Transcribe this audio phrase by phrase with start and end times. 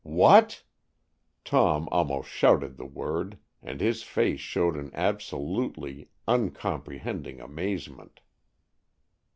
[0.03, 0.63] "What?"
[1.45, 8.21] Tom almost shouted the word, and his face showed an absolutely uncomprehending amazement.